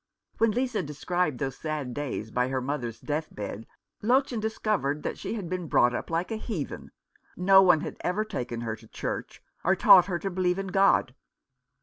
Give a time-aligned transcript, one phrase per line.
[0.39, 3.67] When Lisa described those sad days by her mother's death bed
[4.01, 6.89] Lottchen discovered that she had been brought up like a heathen.
[7.37, 11.13] No one had ever taken her to church, or taught her to believe in God.